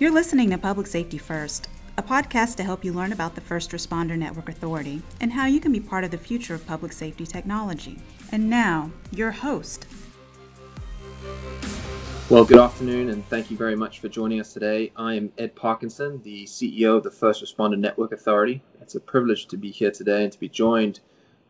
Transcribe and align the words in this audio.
You're 0.00 0.10
listening 0.10 0.48
to 0.48 0.56
Public 0.56 0.86
Safety 0.86 1.18
First, 1.18 1.68
a 1.98 2.02
podcast 2.02 2.56
to 2.56 2.62
help 2.62 2.86
you 2.86 2.94
learn 2.94 3.12
about 3.12 3.34
the 3.34 3.42
First 3.42 3.72
Responder 3.72 4.16
Network 4.16 4.48
Authority 4.48 5.02
and 5.20 5.30
how 5.30 5.44
you 5.44 5.60
can 5.60 5.72
be 5.72 5.78
part 5.78 6.04
of 6.04 6.10
the 6.10 6.16
future 6.16 6.54
of 6.54 6.66
public 6.66 6.90
safety 6.90 7.26
technology. 7.26 7.98
And 8.32 8.48
now, 8.48 8.90
your 9.12 9.30
host. 9.30 9.86
Well, 12.30 12.46
good 12.46 12.56
afternoon, 12.56 13.10
and 13.10 13.28
thank 13.28 13.50
you 13.50 13.58
very 13.58 13.76
much 13.76 13.98
for 13.98 14.08
joining 14.08 14.40
us 14.40 14.54
today. 14.54 14.90
I 14.96 15.16
am 15.16 15.30
Ed 15.36 15.54
Parkinson, 15.54 16.22
the 16.22 16.46
CEO 16.46 16.96
of 16.96 17.02
the 17.02 17.10
First 17.10 17.44
Responder 17.44 17.78
Network 17.78 18.12
Authority. 18.12 18.62
It's 18.80 18.94
a 18.94 19.00
privilege 19.00 19.48
to 19.48 19.58
be 19.58 19.70
here 19.70 19.90
today 19.90 20.22
and 20.24 20.32
to 20.32 20.40
be 20.40 20.48
joined 20.48 21.00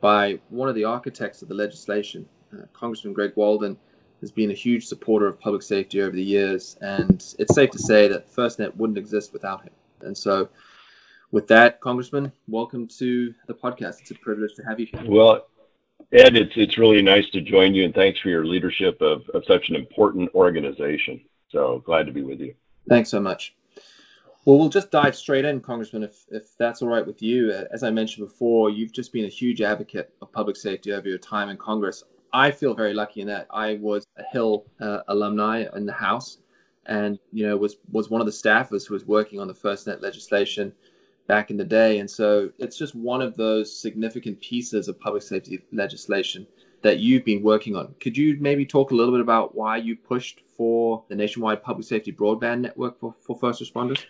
by 0.01 0.41
one 0.49 0.69
of 0.69 0.75
the 0.75 0.83
architects 0.83 1.41
of 1.43 1.47
the 1.47 1.55
legislation, 1.55 2.29
uh, 2.53 2.63
Congressman 2.73 3.15
Greg 3.15 3.31
Walden 3.37 3.77
has 4.21 4.31
been 4.31 4.51
a 4.51 4.55
huge 4.55 4.87
supporter 4.87 5.27
of 5.27 5.41
public 5.41 5.63
safety 5.63 6.01
over 6.03 6.15
the 6.15 6.23
years, 6.23 6.77
and 6.81 7.35
it's 7.39 7.55
safe 7.55 7.71
to 7.71 7.79
say 7.79 8.09
that 8.09 8.31
FirstNet 8.31 8.77
wouldn't 8.77 8.99
exist 8.99 9.33
without 9.33 9.63
him. 9.63 9.73
And 10.03 10.17
so, 10.17 10.49
with 11.31 11.47
that, 11.49 11.81
Congressman, 11.81 12.33
welcome 12.49 12.87
to 12.99 13.35
the 13.47 13.55
podcast. 13.55 14.01
It's 14.01 14.11
a 14.11 14.15
privilege 14.17 14.55
to 14.57 14.63
have 14.63 14.81
you 14.81 14.87
here. 14.87 15.05
Well, 15.07 15.47
Ed, 16.13 16.37
it's 16.37 16.53
it's 16.57 16.77
really 16.79 17.03
nice 17.03 17.29
to 17.31 17.41
join 17.41 17.75
you, 17.75 17.85
and 17.85 17.95
thanks 17.95 18.19
for 18.21 18.29
your 18.29 18.45
leadership 18.45 19.01
of, 19.01 19.23
of 19.35 19.45
such 19.47 19.69
an 19.69 19.77
important 19.77 20.35
organization. 20.35 21.21
So 21.51 21.83
glad 21.85 22.07
to 22.07 22.13
be 22.13 22.23
with 22.23 22.41
you. 22.41 22.55
Thanks 22.89 23.11
so 23.11 23.21
much. 23.21 23.55
Well, 24.45 24.59
we'll 24.59 24.71
just 24.71 24.91
dive 24.91 25.15
straight 25.15 25.45
in, 25.45 25.61
Congressman, 25.61 26.03
if, 26.03 26.25
if 26.31 26.57
that's 26.59 26.81
all 26.81 26.89
right 26.89 27.07
with 27.07 27.21
you. 27.21 27.53
As 27.53 27.83
I 27.83 27.91
mentioned 27.91 28.27
before, 28.27 28.71
you've 28.71 28.93
just 28.93 29.13
been 29.13 29.27
a 29.27 29.29
huge 29.29 29.61
advocate 29.61 30.15
of 30.23 30.33
public 30.33 30.57
safety 30.57 30.93
over 30.93 31.09
your 31.09 31.19
time 31.19 31.51
in 31.51 31.59
Congress. 31.59 32.05
I 32.33 32.51
feel 32.51 32.75
very 32.75 32.95
lucky 32.95 33.21
in 33.21 33.27
that 33.29 33.47
I 33.51 33.75
was 33.75 34.07
a 34.17 34.23
Hill 34.23 34.67
uh, 34.81 35.01
alumni 35.09 35.67
in 35.75 35.87
the 35.87 35.93
House, 35.93 36.39
and 36.87 37.19
you 37.33 37.47
know 37.47 37.57
was 37.57 37.77
was 37.91 38.11
one 38.11 38.21
of 38.21 38.27
the 38.27 38.33
staffers 38.33 38.87
who 38.87 38.95
was 38.95 39.05
working 39.07 39.41
on 39.41 39.49
the 39.49 39.55
FirstNet 39.55 40.01
legislation 40.03 40.73
back 41.27 41.51
in 41.51 41.57
the 41.57 41.65
day. 41.65 42.01
And 42.01 42.11
so 42.11 42.51
it's 42.59 42.77
just 42.77 42.95
one 42.95 43.23
of 43.23 43.37
those 43.37 43.75
significant 43.75 44.41
pieces 44.41 44.89
of 44.89 44.99
public 44.99 45.23
safety 45.23 45.61
legislation 45.73 46.45
that 46.83 46.99
you've 46.99 47.25
been 47.25 47.43
working 47.43 47.77
on. 47.77 47.95
Could 48.01 48.17
you 48.17 48.37
maybe 48.41 48.67
talk 48.67 48.91
a 48.91 48.95
little 48.95 49.13
bit 49.13 49.21
about 49.21 49.55
why 49.55 49.77
you 49.77 49.95
pushed 49.95 50.41
for 50.57 51.05
the 51.09 51.15
nationwide 51.15 51.63
public 51.63 51.87
safety 51.87 52.13
broadband 52.13 52.63
network 52.63 52.99
for, 52.99 53.15
for 53.21 53.37
first 53.37 53.63
responders? 53.63 54.05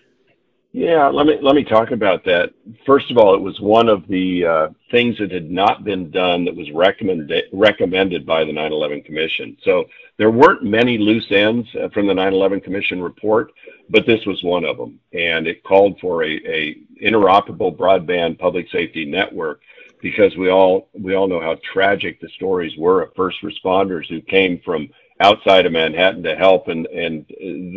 Yeah, 0.73 1.09
let 1.09 1.27
me 1.27 1.37
let 1.43 1.57
me 1.57 1.65
talk 1.65 1.91
about 1.91 2.25
that. 2.27 2.53
First 2.87 3.11
of 3.11 3.19
all, 3.19 3.35
it 3.35 3.41
was 3.41 3.59
one 3.61 3.89
of 3.89 4.07
the 4.07 4.47
uh, 4.47 4.69
things 4.93 5.19
that 5.19 5.33
had 5.33 5.51
not 5.51 5.83
been 5.83 6.13
done 6.13 6.45
that 6.45 6.55
was 6.55 6.71
recommended 6.71 7.47
recommended 7.53 8.25
by 8.25 8.45
the 8.45 8.53
9/11 8.53 9.05
Commission. 9.05 9.57
So 9.65 9.87
there 10.17 10.31
weren't 10.31 10.63
many 10.63 10.97
loose 10.97 11.27
ends 11.33 11.69
uh, 11.75 11.89
from 11.89 12.07
the 12.07 12.15
9/11 12.15 12.63
Commission 12.63 13.03
report, 13.03 13.51
but 13.89 14.07
this 14.07 14.25
was 14.27 14.45
one 14.45 14.65
of 14.65 14.77
them, 14.77 15.01
and 15.13 15.49
it 15.49 15.65
called 15.65 15.99
for 15.99 16.23
a, 16.23 16.37
a 16.47 16.77
interoperable 17.03 17.77
broadband 17.77 18.39
public 18.39 18.71
safety 18.71 19.05
network 19.05 19.63
because 20.01 20.37
we 20.37 20.51
all 20.51 20.89
we 20.93 21.17
all 21.17 21.27
know 21.27 21.41
how 21.41 21.57
tragic 21.65 22.21
the 22.21 22.29
stories 22.29 22.77
were 22.77 23.03
of 23.03 23.15
first 23.17 23.39
responders 23.43 24.07
who 24.09 24.21
came 24.21 24.61
from 24.65 24.89
outside 25.21 25.67
of 25.67 25.73
Manhattan 25.73 26.23
to 26.25 26.35
help, 26.35 26.69
and 26.69 26.87
and 26.87 27.27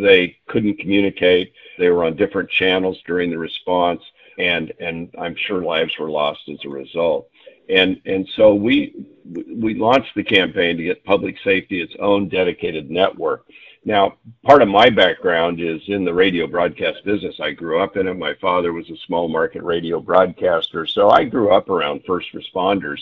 they 0.02 0.36
couldn't 0.48 0.78
communicate. 0.78 1.52
They 1.78 1.90
were 1.90 2.04
on 2.04 2.16
different 2.16 2.50
channels 2.50 3.00
during 3.06 3.30
the 3.30 3.38
response, 3.38 4.02
and 4.38 4.72
and 4.80 5.14
I'm 5.18 5.36
sure 5.36 5.62
lives 5.62 5.96
were 5.98 6.10
lost 6.10 6.40
as 6.48 6.58
a 6.64 6.68
result. 6.68 7.28
And 7.68 8.00
and 8.06 8.28
so 8.36 8.54
we 8.54 8.94
we 9.24 9.74
launched 9.74 10.14
the 10.14 10.24
campaign 10.24 10.76
to 10.76 10.82
get 10.84 11.04
public 11.04 11.36
safety 11.44 11.80
its 11.80 11.94
own 11.98 12.28
dedicated 12.28 12.90
network. 12.90 13.46
Now, 13.86 14.14
part 14.44 14.62
of 14.62 14.68
my 14.68 14.88
background 14.88 15.60
is 15.60 15.82
in 15.88 16.06
the 16.06 16.14
radio 16.14 16.46
broadcast 16.46 17.04
business. 17.04 17.38
I 17.38 17.50
grew 17.50 17.82
up 17.82 17.98
in 17.98 18.08
it. 18.08 18.14
My 18.14 18.32
father 18.34 18.72
was 18.72 18.88
a 18.88 18.96
small 19.06 19.28
market 19.28 19.62
radio 19.62 20.00
broadcaster, 20.00 20.86
so 20.86 21.10
I 21.10 21.24
grew 21.24 21.52
up 21.52 21.68
around 21.68 22.02
first 22.06 22.28
responders 22.32 23.00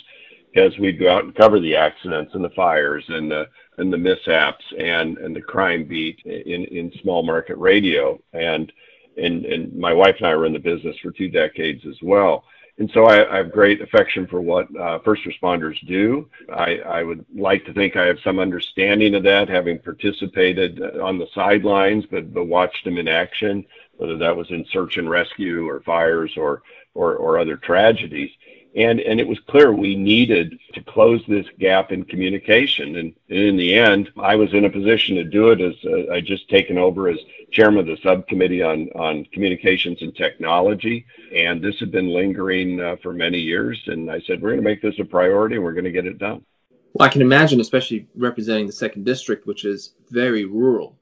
as 0.57 0.77
we'd 0.79 0.99
go 0.99 1.11
out 1.11 1.25
and 1.25 1.35
cover 1.35 1.61
the 1.61 1.77
accidents 1.77 2.35
and 2.35 2.45
the 2.45 2.51
fires 2.51 3.05
and 3.09 3.31
the 3.31 3.49
and 3.79 3.93
the 3.93 3.99
mishaps 3.99 4.65
and 4.79 5.19
and 5.19 5.35
the 5.35 5.41
crime 5.41 5.85
beat 5.85 6.21
in 6.25 6.65
in 6.67 6.93
small 7.03 7.23
market 7.23 7.57
radio 7.57 8.21
and 8.33 8.73
and 9.17 9.45
and 9.47 9.75
my 9.75 9.93
wife 9.93 10.17
and 10.19 10.27
I 10.27 10.37
were 10.37 10.47
in 10.47 10.53
the 10.53 10.59
business 10.59 10.97
for 10.99 11.11
two 11.11 11.29
decades 11.29 11.85
as 11.87 11.97
well. 12.03 12.45
And 12.79 12.91
so 12.95 13.05
I, 13.05 13.33
I 13.33 13.37
have 13.37 13.53
great 13.53 13.83
affection 13.83 14.27
for 14.27 14.41
what 14.41 14.67
uh, 14.77 14.99
first 15.01 15.23
responders 15.25 15.77
do. 15.87 16.29
I, 16.53 16.79
I 16.79 17.03
would 17.03 17.25
like 17.35 17.67
to 17.67 17.75
think 17.75 17.97
I 17.97 18.07
have 18.07 18.19
some 18.25 18.39
understanding 18.39 19.15
of 19.15 19.23
that, 19.25 19.51
having 19.51 19.79
participated 19.79 20.83
on 20.97 21.19
the 21.19 21.29
sidelines, 21.35 22.07
but, 22.11 22.33
but 22.33 22.47
watched 22.47 22.85
them 22.85 22.97
in 22.97 23.09
action, 23.09 23.67
whether 23.97 24.17
that 24.17 24.35
was 24.35 24.51
in 24.51 24.65
search 24.73 24.97
and 24.97 25.09
rescue 25.09 25.69
or 25.69 25.83
fires 25.83 26.33
or, 26.39 26.63
or, 26.95 27.17
or 27.17 27.39
other 27.39 27.59
tragedies 27.59 28.31
and 28.75 29.01
and 29.01 29.21
it 29.21 29.27
was 29.27 29.39
clear 29.41 29.73
we 29.73 29.95
needed 29.95 30.59
to 30.73 30.83
close 30.83 31.23
this 31.29 31.47
gap 31.59 31.93
in 31.93 32.05
communication. 32.05 32.97
And, 32.97 33.15
in 33.29 33.57
the 33.57 33.75
end 33.75 34.11
i 34.21 34.37
was 34.37 34.53
in 34.53 34.67
a 34.67 34.71
position 34.71 35.17
to 35.17 35.25
do 35.25 35.49
it 35.51 35.61
as 35.61 35.75
uh, 35.87 36.13
i 36.13 36.21
just 36.21 36.51
taken 36.51 36.77
over 36.77 37.09
as 37.09 37.19
chairman 37.51 37.81
of 37.81 37.87
the 37.87 37.97
subcommittee 38.03 38.63
on 38.63 38.89
on 38.95 39.25
communications 39.33 40.03
and 40.03 40.15
technology. 40.15 41.07
And 41.35 41.63
this 41.63 41.79
had 41.79 41.91
been 41.91 42.09
lingering 42.09 42.81
uh, 42.81 42.97
for 43.03 43.13
many 43.13 43.39
years. 43.39 43.81
And 43.87 44.11
i 44.11 44.21
said 44.21 44.43
we're 44.43 44.51
going 44.51 44.63
to 44.63 44.69
make 44.69 44.83
this 44.83 44.99
a 44.99 45.05
priority 45.05 45.57
and 45.57 45.65
we're 45.65 45.73
going 45.73 45.85
to 45.85 45.93
get 45.93 46.07
it 46.07 46.19
done. 46.19 46.45
Well 46.93 47.07
i 47.07 47.11
can 47.11 47.23
imagine 47.23 47.61
especially 47.61 48.07
representing 48.15 48.67
the 48.67 48.73
second 48.73 49.05
district 49.05 49.47
which 49.47 49.65
is 49.65 49.95
very 50.11 50.45
rural 50.45 50.97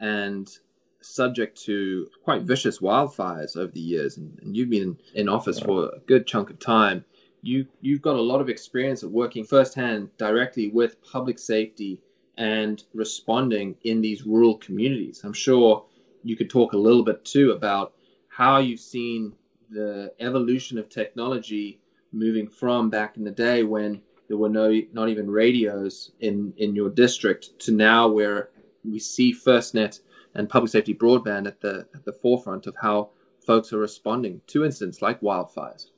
and 0.00 0.58
subject 1.00 1.60
to 1.62 2.08
quite 2.24 2.42
vicious 2.42 2.80
wildfires 2.80 3.56
over 3.56 3.70
the 3.70 3.80
years, 3.80 4.16
and, 4.16 4.38
and 4.42 4.56
you've 4.56 4.70
been 4.70 4.82
in, 5.14 5.20
in 5.22 5.28
office 5.28 5.60
for 5.60 5.84
a 5.84 6.00
good 6.06 6.26
chunk 6.26 6.50
of 6.50 6.58
time 6.58 7.04
you 7.46 7.66
you've 7.80 8.02
got 8.02 8.16
a 8.16 8.20
lot 8.20 8.40
of 8.40 8.48
experience 8.48 9.02
of 9.02 9.12
working 9.12 9.44
firsthand 9.44 10.10
directly 10.18 10.68
with 10.68 11.00
public 11.02 11.38
safety 11.38 12.00
and 12.38 12.84
responding 12.92 13.76
in 13.84 14.00
these 14.00 14.26
rural 14.26 14.56
communities. 14.58 15.22
I'm 15.24 15.32
sure 15.32 15.84
you 16.22 16.36
could 16.36 16.50
talk 16.50 16.72
a 16.72 16.78
little 16.78 17.04
bit 17.04 17.24
too 17.24 17.52
about 17.52 17.94
how 18.28 18.58
you've 18.58 18.80
seen 18.80 19.32
the 19.70 20.12
evolution 20.20 20.76
of 20.76 20.88
technology 20.88 21.80
moving 22.12 22.48
from 22.48 22.90
back 22.90 23.16
in 23.16 23.24
the 23.24 23.30
day 23.30 23.62
when 23.62 24.02
there 24.28 24.36
were 24.36 24.48
no 24.48 24.80
not 24.92 25.08
even 25.08 25.30
radios 25.30 26.12
in 26.20 26.52
in 26.56 26.74
your 26.74 26.90
district 26.90 27.58
to 27.60 27.72
now 27.72 28.08
where 28.08 28.50
we 28.84 28.98
see 28.98 29.32
FirstNet 29.32 30.00
and 30.34 30.48
public 30.48 30.70
safety 30.70 30.94
broadband 30.94 31.46
at 31.46 31.60
the 31.60 31.86
at 31.94 32.04
the 32.04 32.12
forefront 32.12 32.66
of 32.66 32.74
how 32.80 33.10
folks 33.38 33.72
are 33.72 33.78
responding 33.78 34.40
to 34.48 34.64
incidents 34.64 35.00
like 35.00 35.20
wildfires. 35.20 35.90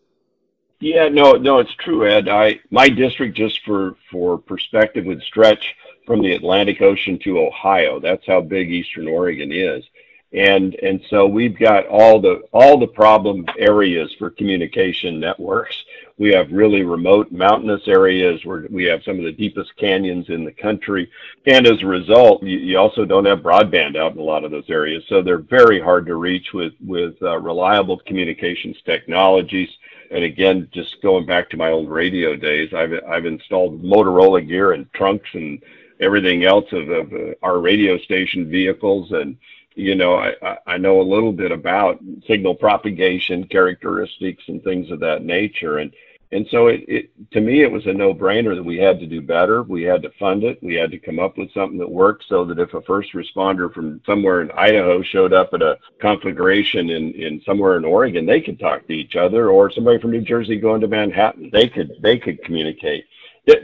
Yeah, 0.80 1.08
no, 1.08 1.32
no, 1.32 1.58
it's 1.58 1.74
true, 1.74 2.08
Ed. 2.08 2.28
I 2.28 2.60
my 2.70 2.88
district, 2.88 3.36
just 3.36 3.64
for 3.64 3.96
for 4.12 4.38
perspective, 4.38 5.04
would 5.06 5.22
stretch 5.22 5.74
from 6.06 6.22
the 6.22 6.32
Atlantic 6.32 6.80
Ocean 6.80 7.18
to 7.24 7.40
Ohio. 7.40 7.98
That's 7.98 8.26
how 8.26 8.40
big 8.40 8.70
Eastern 8.70 9.08
Oregon 9.08 9.50
is, 9.50 9.84
and 10.32 10.76
and 10.76 11.00
so 11.10 11.26
we've 11.26 11.58
got 11.58 11.88
all 11.88 12.20
the 12.20 12.42
all 12.52 12.78
the 12.78 12.86
problem 12.86 13.44
areas 13.58 14.14
for 14.20 14.30
communication 14.30 15.18
networks. 15.18 15.76
We 16.16 16.30
have 16.30 16.52
really 16.52 16.82
remote 16.82 17.32
mountainous 17.32 17.88
areas 17.88 18.44
where 18.44 18.66
we 18.70 18.84
have 18.84 19.02
some 19.02 19.18
of 19.18 19.24
the 19.24 19.32
deepest 19.32 19.74
canyons 19.76 20.28
in 20.28 20.44
the 20.44 20.52
country, 20.52 21.10
and 21.46 21.66
as 21.66 21.82
a 21.82 21.86
result, 21.86 22.40
you, 22.44 22.56
you 22.56 22.78
also 22.78 23.04
don't 23.04 23.24
have 23.24 23.40
broadband 23.40 23.96
out 23.96 24.12
in 24.12 24.18
a 24.18 24.22
lot 24.22 24.44
of 24.44 24.52
those 24.52 24.70
areas. 24.70 25.02
So 25.08 25.22
they're 25.22 25.38
very 25.38 25.80
hard 25.80 26.06
to 26.06 26.14
reach 26.14 26.52
with 26.52 26.74
with 26.86 27.20
uh, 27.20 27.36
reliable 27.40 27.98
communications 28.06 28.76
technologies 28.84 29.70
and 30.10 30.24
again, 30.24 30.68
just 30.72 31.02
going 31.02 31.26
back 31.26 31.50
to 31.50 31.56
my 31.56 31.70
old 31.70 31.90
radio 31.90 32.36
days, 32.36 32.72
I've 32.72 32.92
I've 33.08 33.26
installed 33.26 33.82
Motorola 33.82 34.46
gear 34.46 34.72
and 34.72 34.90
trunks 34.92 35.28
and 35.34 35.62
everything 36.00 36.44
else 36.44 36.70
of, 36.72 36.88
of 36.88 37.12
uh, 37.12 37.34
our 37.42 37.58
radio 37.58 37.98
station 37.98 38.48
vehicles, 38.48 39.12
and 39.12 39.36
you 39.74 39.94
know 39.94 40.16
I 40.16 40.58
I 40.66 40.78
know 40.78 41.00
a 41.00 41.02
little 41.02 41.32
bit 41.32 41.52
about 41.52 42.00
signal 42.26 42.54
propagation 42.54 43.44
characteristics 43.44 44.44
and 44.48 44.62
things 44.62 44.90
of 44.90 45.00
that 45.00 45.24
nature, 45.24 45.78
and 45.78 45.92
and 46.30 46.46
so 46.50 46.66
it, 46.66 46.84
it 46.88 47.30
to 47.30 47.40
me 47.40 47.62
it 47.62 47.70
was 47.70 47.86
a 47.86 47.92
no-brainer 47.92 48.54
that 48.54 48.62
we 48.62 48.76
had 48.76 49.00
to 49.00 49.06
do 49.06 49.20
better. 49.20 49.62
We 49.62 49.82
had 49.82 50.02
to 50.02 50.10
fund 50.18 50.44
it. 50.44 50.62
We 50.62 50.74
had 50.74 50.90
to 50.90 50.98
come 50.98 51.18
up 51.18 51.38
with 51.38 51.52
something 51.52 51.78
that 51.78 51.90
worked 51.90 52.24
so 52.28 52.44
that 52.44 52.58
if 52.58 52.74
a 52.74 52.82
first 52.82 53.14
responder 53.14 53.72
from 53.72 54.02
somewhere 54.04 54.42
in 54.42 54.50
Idaho 54.52 55.02
showed 55.02 55.32
up 55.32 55.54
at 55.54 55.62
a 55.62 55.78
conflagration 56.00 56.90
in, 56.90 57.12
in 57.12 57.40
somewhere 57.46 57.76
in 57.78 57.84
Oregon, 57.84 58.26
they 58.26 58.40
could 58.40 58.58
talk 58.58 58.86
to 58.86 58.92
each 58.92 59.16
other, 59.16 59.48
or 59.50 59.70
somebody 59.70 59.98
from 59.98 60.10
New 60.10 60.20
Jersey 60.20 60.58
going 60.58 60.82
to 60.82 60.88
Manhattan, 60.88 61.50
they 61.52 61.68
could 61.68 61.92
they 62.00 62.18
could 62.18 62.42
communicate. 62.42 63.04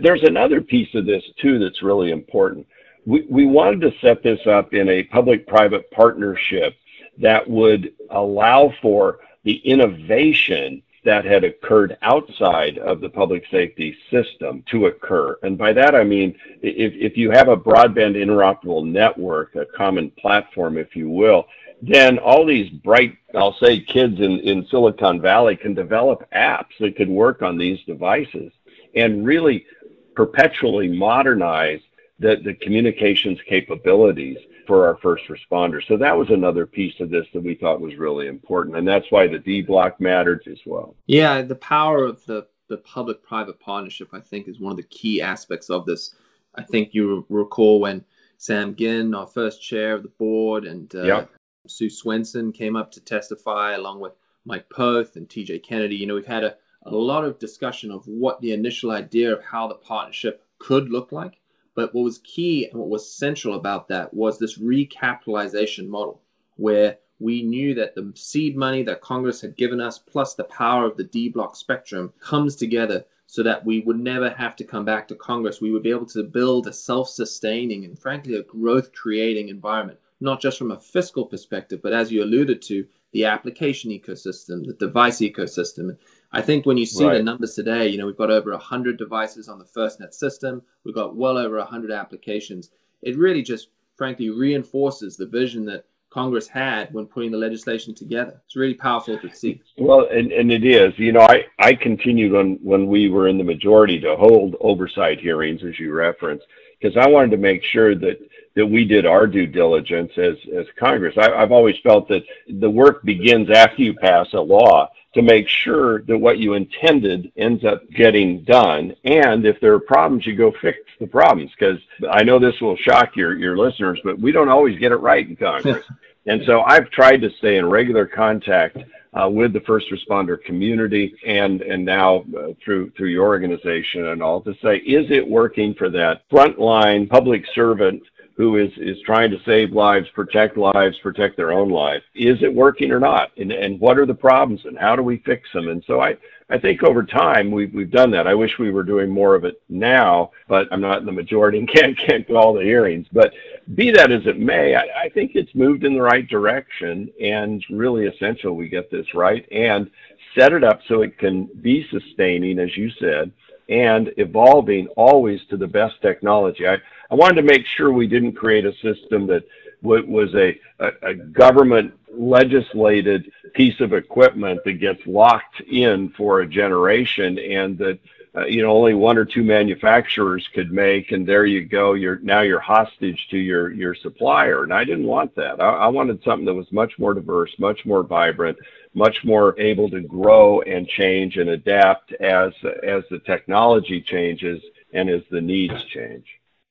There's 0.00 0.22
another 0.22 0.62
piece 0.62 0.94
of 0.94 1.04
this 1.04 1.22
too 1.38 1.58
that's 1.58 1.82
really 1.82 2.10
important. 2.10 2.66
We 3.04 3.26
we 3.28 3.44
wanted 3.44 3.82
to 3.82 3.98
set 4.00 4.22
this 4.22 4.40
up 4.46 4.72
in 4.72 4.88
a 4.88 5.02
public-private 5.02 5.90
partnership 5.90 6.74
that 7.18 7.48
would 7.48 7.92
allow 8.10 8.72
for 8.80 9.18
the 9.44 9.56
innovation 9.56 10.82
that 11.04 11.24
had 11.24 11.44
occurred 11.44 11.96
outside 12.02 12.78
of 12.78 13.00
the 13.00 13.08
public 13.08 13.44
safety 13.50 13.96
system 14.10 14.64
to 14.70 14.86
occur. 14.86 15.38
And 15.42 15.58
by 15.58 15.72
that, 15.74 15.94
I 15.94 16.04
mean, 16.04 16.34
if, 16.62 16.92
if 16.94 17.16
you 17.16 17.30
have 17.30 17.48
a 17.48 17.56
broadband 17.56 18.16
interoperable 18.16 18.86
network, 18.86 19.54
a 19.54 19.66
common 19.66 20.10
platform, 20.12 20.78
if 20.78 20.96
you 20.96 21.10
will, 21.10 21.46
then 21.82 22.18
all 22.18 22.46
these 22.46 22.70
bright, 22.70 23.18
I'll 23.34 23.56
say, 23.62 23.80
kids 23.80 24.20
in, 24.20 24.40
in 24.40 24.66
Silicon 24.70 25.20
Valley 25.20 25.56
can 25.56 25.74
develop 25.74 26.26
apps 26.34 26.72
that 26.80 26.96
could 26.96 27.08
work 27.08 27.42
on 27.42 27.58
these 27.58 27.80
devices 27.84 28.52
and 28.94 29.26
really 29.26 29.66
perpetually 30.14 30.88
modernize 30.88 31.80
the, 32.18 32.36
the 32.44 32.54
communications 32.54 33.38
capabilities 33.46 34.38
for 34.66 34.86
our 34.86 34.96
first 34.96 35.24
responders. 35.28 35.86
So 35.86 35.96
that 35.96 36.16
was 36.16 36.30
another 36.30 36.66
piece 36.66 36.98
of 37.00 37.10
this 37.10 37.26
that 37.32 37.42
we 37.42 37.54
thought 37.54 37.80
was 37.80 37.96
really 37.96 38.26
important. 38.26 38.76
And 38.76 38.86
that's 38.86 39.10
why 39.10 39.26
the 39.26 39.38
D 39.38 39.62
block 39.62 40.00
mattered 40.00 40.42
as 40.50 40.58
well. 40.66 40.94
Yeah, 41.06 41.42
the 41.42 41.56
power 41.56 42.04
of 42.04 42.24
the, 42.26 42.46
the 42.68 42.78
public 42.78 43.22
private 43.22 43.60
partnership, 43.60 44.08
I 44.12 44.20
think, 44.20 44.48
is 44.48 44.60
one 44.60 44.72
of 44.72 44.76
the 44.76 44.84
key 44.84 45.22
aspects 45.22 45.70
of 45.70 45.86
this. 45.86 46.14
I 46.54 46.62
think 46.62 46.90
you 46.92 47.26
recall 47.28 47.80
when 47.80 48.04
Sam 48.38 48.76
Ginn, 48.76 49.14
our 49.14 49.26
first 49.26 49.62
chair 49.62 49.94
of 49.94 50.02
the 50.02 50.08
board, 50.08 50.64
and 50.64 50.94
uh, 50.94 51.02
yep. 51.02 51.30
Sue 51.66 51.90
Swenson 51.90 52.52
came 52.52 52.76
up 52.76 52.92
to 52.92 53.00
testify 53.00 53.72
along 53.72 54.00
with 54.00 54.12
Mike 54.44 54.68
Poth 54.68 55.16
and 55.16 55.28
TJ 55.28 55.62
Kennedy. 55.62 55.96
You 55.96 56.06
know, 56.06 56.14
we've 56.14 56.26
had 56.26 56.44
a, 56.44 56.56
a 56.84 56.94
lot 56.94 57.24
of 57.24 57.38
discussion 57.38 57.90
of 57.90 58.06
what 58.06 58.40
the 58.40 58.52
initial 58.52 58.90
idea 58.90 59.32
of 59.32 59.42
how 59.42 59.66
the 59.68 59.74
partnership 59.74 60.44
could 60.58 60.90
look 60.90 61.12
like. 61.12 61.38
But 61.74 61.94
what 61.94 62.04
was 62.04 62.18
key 62.18 62.66
and 62.66 62.78
what 62.78 62.88
was 62.88 63.12
central 63.12 63.54
about 63.54 63.88
that 63.88 64.14
was 64.14 64.38
this 64.38 64.58
recapitalization 64.58 65.88
model 65.88 66.22
where 66.56 66.98
we 67.18 67.42
knew 67.42 67.74
that 67.74 67.94
the 67.94 68.12
seed 68.14 68.56
money 68.56 68.82
that 68.84 69.00
Congress 69.00 69.40
had 69.40 69.56
given 69.56 69.80
us, 69.80 69.98
plus 69.98 70.34
the 70.34 70.44
power 70.44 70.84
of 70.84 70.96
the 70.96 71.04
D 71.04 71.28
block 71.28 71.56
spectrum, 71.56 72.12
comes 72.20 72.54
together 72.56 73.04
so 73.26 73.42
that 73.42 73.64
we 73.64 73.80
would 73.80 73.98
never 73.98 74.30
have 74.30 74.54
to 74.56 74.64
come 74.64 74.84
back 74.84 75.08
to 75.08 75.14
Congress. 75.14 75.60
We 75.60 75.72
would 75.72 75.82
be 75.82 75.90
able 75.90 76.06
to 76.06 76.22
build 76.22 76.66
a 76.66 76.72
self 76.72 77.08
sustaining 77.08 77.84
and, 77.84 77.98
frankly, 77.98 78.34
a 78.34 78.42
growth 78.42 78.92
creating 78.92 79.48
environment, 79.48 79.98
not 80.20 80.40
just 80.40 80.58
from 80.58 80.70
a 80.70 80.78
fiscal 80.80 81.24
perspective, 81.24 81.80
but 81.82 81.92
as 81.92 82.12
you 82.12 82.22
alluded 82.22 82.62
to, 82.62 82.86
the 83.12 83.24
application 83.24 83.90
ecosystem, 83.90 84.66
the 84.66 84.74
device 84.74 85.18
ecosystem. 85.18 85.96
I 86.34 86.42
think 86.42 86.66
when 86.66 86.76
you 86.76 86.86
see 86.86 87.04
right. 87.04 87.18
the 87.18 87.22
numbers 87.22 87.54
today, 87.54 87.88
you 87.88 87.96
know, 87.96 88.06
we've 88.06 88.16
got 88.16 88.30
over 88.30 88.50
100 88.50 88.98
devices 88.98 89.48
on 89.48 89.58
the 89.58 89.64
FirstNet 89.64 90.12
system, 90.12 90.62
we've 90.84 90.94
got 90.94 91.16
well 91.16 91.38
over 91.38 91.56
100 91.58 91.90
applications. 91.90 92.70
It 93.02 93.16
really 93.16 93.42
just, 93.42 93.68
frankly, 93.96 94.30
reinforces 94.30 95.16
the 95.16 95.26
vision 95.26 95.64
that 95.66 95.84
Congress 96.10 96.46
had 96.46 96.92
when 96.94 97.06
putting 97.06 97.30
the 97.30 97.38
legislation 97.38 97.94
together. 97.94 98.40
It's 98.46 98.56
really 98.56 98.74
powerful 98.74 99.18
to 99.18 99.34
see. 99.34 99.60
Well, 99.78 100.08
and, 100.10 100.32
and 100.32 100.50
it 100.52 100.64
is. 100.64 100.92
You 100.96 101.12
know, 101.12 101.22
I, 101.22 101.44
I 101.58 101.74
continued 101.74 102.32
when, 102.32 102.58
when 102.62 102.86
we 102.86 103.08
were 103.08 103.28
in 103.28 103.38
the 103.38 103.44
majority 103.44 104.00
to 104.00 104.16
hold 104.16 104.56
oversight 104.60 105.20
hearings, 105.20 105.62
as 105.64 105.78
you 105.78 105.92
referenced, 105.92 106.46
because 106.80 106.96
I 106.96 107.08
wanted 107.08 107.30
to 107.32 107.36
make 107.36 107.62
sure 107.64 107.94
that, 107.96 108.18
that 108.56 108.66
we 108.66 108.84
did 108.84 109.06
our 109.06 109.26
due 109.26 109.46
diligence 109.46 110.12
as, 110.16 110.36
as 110.56 110.66
Congress. 110.78 111.14
I, 111.18 111.32
I've 111.32 111.52
always 111.52 111.76
felt 111.82 112.08
that 112.08 112.24
the 112.48 112.70
work 112.70 113.02
begins 113.02 113.50
after 113.50 113.82
you 113.82 113.94
pass 113.94 114.32
a 114.32 114.40
law 114.40 114.90
to 115.14 115.22
make 115.22 115.48
sure 115.48 116.02
that 116.02 116.18
what 116.18 116.38
you 116.38 116.54
intended 116.54 117.32
ends 117.36 117.64
up 117.64 117.88
getting 117.90 118.42
done. 118.42 118.94
And 119.04 119.46
if 119.46 119.60
there 119.60 119.72
are 119.72 119.80
problems, 119.80 120.26
you 120.26 120.34
go 120.34 120.52
fix 120.60 120.78
the 120.98 121.06
problems. 121.06 121.52
Because 121.58 121.78
I 122.10 122.22
know 122.24 122.38
this 122.38 122.60
will 122.60 122.76
shock 122.76 123.16
your, 123.16 123.36
your 123.36 123.56
listeners, 123.56 124.00
but 124.04 124.18
we 124.18 124.32
don't 124.32 124.48
always 124.48 124.78
get 124.78 124.92
it 124.92 124.96
right 124.96 125.26
in 125.26 125.36
Congress. 125.36 125.84
and 126.26 126.42
so 126.46 126.62
I've 126.62 126.90
tried 126.90 127.22
to 127.22 127.30
stay 127.38 127.58
in 127.58 127.66
regular 127.66 128.06
contact 128.06 128.78
uh, 129.14 129.28
with 129.28 129.52
the 129.52 129.60
first 129.60 129.86
responder 129.90 130.42
community 130.42 131.14
and 131.24 131.62
and 131.62 131.84
now 131.84 132.24
uh, 132.36 132.48
through 132.64 132.90
through 132.96 133.08
your 133.08 133.26
organization 133.26 134.06
and 134.06 134.22
all 134.22 134.40
to 134.40 134.54
say 134.62 134.78
is 134.78 135.08
it 135.10 135.26
working 135.26 135.74
for 135.74 135.88
that 135.88 136.28
frontline 136.28 137.08
public 137.08 137.44
servant 137.54 138.02
who 138.36 138.56
is, 138.56 138.70
is 138.76 138.98
trying 139.06 139.30
to 139.30 139.38
save 139.44 139.72
lives, 139.72 140.08
protect 140.14 140.56
lives, 140.56 140.98
protect 141.02 141.36
their 141.36 141.52
own 141.52 141.68
life. 141.70 142.02
Is 142.14 142.42
it 142.42 142.52
working 142.52 142.90
or 142.90 142.98
not? 142.98 143.30
And, 143.36 143.52
and 143.52 143.78
what 143.78 143.98
are 143.98 144.06
the 144.06 144.14
problems 144.14 144.62
and 144.64 144.76
how 144.78 144.96
do 144.96 145.02
we 145.02 145.18
fix 145.18 145.48
them? 145.52 145.68
And 145.68 145.84
so 145.86 146.00
I, 146.00 146.16
I 146.50 146.58
think 146.58 146.82
over 146.82 147.04
time 147.04 147.52
we've, 147.52 147.72
we've 147.72 147.90
done 147.90 148.10
that. 148.10 148.26
I 148.26 148.34
wish 148.34 148.58
we 148.58 148.72
were 148.72 148.82
doing 148.82 149.08
more 149.08 149.36
of 149.36 149.44
it 149.44 149.62
now, 149.68 150.32
but 150.48 150.66
I'm 150.72 150.80
not 150.80 150.98
in 150.98 151.06
the 151.06 151.12
majority 151.12 151.58
and 151.58 151.68
can't, 151.72 151.96
can't 151.96 152.26
go 152.26 152.36
all 152.36 152.54
the 152.54 152.62
hearings. 152.62 153.06
But 153.12 153.32
be 153.76 153.92
that 153.92 154.10
as 154.10 154.26
it 154.26 154.38
may, 154.38 154.74
I, 154.74 155.04
I 155.04 155.08
think 155.10 155.32
it's 155.34 155.54
moved 155.54 155.84
in 155.84 155.94
the 155.94 156.02
right 156.02 156.28
direction 156.28 157.10
and 157.22 157.64
really 157.70 158.06
essential 158.06 158.56
we 158.56 158.68
get 158.68 158.90
this 158.90 159.14
right 159.14 159.46
and 159.52 159.88
set 160.36 160.52
it 160.52 160.64
up 160.64 160.80
so 160.88 161.02
it 161.02 161.16
can 161.18 161.48
be 161.62 161.86
sustaining, 161.88 162.58
as 162.58 162.76
you 162.76 162.90
said, 162.98 163.30
and 163.68 164.12
evolving 164.16 164.86
always 164.88 165.40
to 165.50 165.56
the 165.56 165.66
best 165.66 166.00
technology. 166.02 166.66
I, 166.66 166.76
I 167.10 167.14
wanted 167.14 167.36
to 167.36 167.42
make 167.42 167.66
sure 167.66 167.92
we 167.92 168.06
didn't 168.06 168.32
create 168.32 168.66
a 168.66 168.72
system 168.74 169.26
that 169.28 169.44
w- 169.82 170.06
was 170.06 170.34
a, 170.34 170.58
a, 170.80 171.10
a 171.10 171.14
government 171.14 171.94
legislated 172.12 173.30
piece 173.54 173.80
of 173.80 173.92
equipment 173.92 174.60
that 174.64 174.74
gets 174.74 175.00
locked 175.06 175.60
in 175.62 176.10
for 176.10 176.40
a 176.40 176.46
generation 176.46 177.38
and 177.38 177.78
that 177.78 177.98
uh, 178.36 178.46
you 178.46 178.62
know 178.62 178.70
only 178.70 178.94
one 178.94 179.18
or 179.18 179.24
two 179.24 179.42
manufacturers 179.42 180.48
could 180.54 180.72
make 180.72 181.12
and 181.12 181.26
there 181.26 181.46
you 181.46 181.64
go 181.64 181.94
you're 181.94 182.18
now 182.20 182.40
you're 182.40 182.60
hostage 182.60 183.26
to 183.30 183.38
your 183.38 183.72
your 183.72 183.94
supplier 183.94 184.64
and 184.64 184.72
i 184.72 184.84
didn't 184.84 185.06
want 185.06 185.34
that 185.34 185.60
I, 185.60 185.70
I 185.70 185.86
wanted 185.88 186.22
something 186.22 186.46
that 186.46 186.54
was 186.54 186.70
much 186.72 186.98
more 186.98 187.14
diverse 187.14 187.52
much 187.58 187.84
more 187.84 188.02
vibrant 188.02 188.58
much 188.94 189.24
more 189.24 189.58
able 189.58 189.88
to 189.90 190.00
grow 190.00 190.60
and 190.62 190.88
change 190.88 191.36
and 191.36 191.50
adapt 191.50 192.12
as 192.14 192.52
as 192.82 193.04
the 193.10 193.20
technology 193.24 194.00
changes 194.00 194.62
and 194.92 195.08
as 195.08 195.22
the 195.30 195.40
needs 195.40 195.84
change 195.84 196.26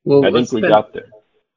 well, 0.06 0.25
I 0.25 0.31
think 0.31 0.51
we 0.51 0.60
spend, 0.60 0.74
got 0.74 0.94
there. 0.94 1.10